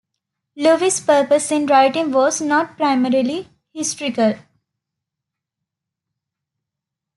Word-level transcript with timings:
Lewis' 0.55 0.99
purpose 0.99 1.51
in 1.51 1.67
writing 1.67 2.09
was 2.11 2.41
not 2.41 2.75
primarily 2.75 3.47
historical. 3.71 4.33